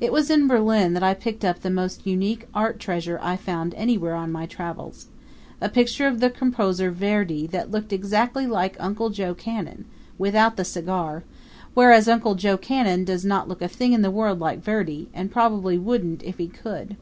[0.00, 3.74] It was in Berlin that I picked up the most unique art treasure I found
[3.74, 5.06] anywhere on my travels
[5.60, 9.84] a picture of the composer Verdi that looked exactly like Uncle Joe Cannon,
[10.18, 11.22] without the cigar;
[11.74, 15.30] whereas Uncle Joe Cannon does not look a thing in the world like Verdi, and
[15.30, 16.96] probably wouldn't if he could.